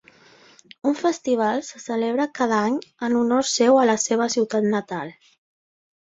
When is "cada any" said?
2.39-2.79